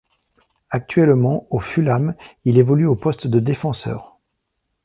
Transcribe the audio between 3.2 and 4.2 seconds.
de défenseur.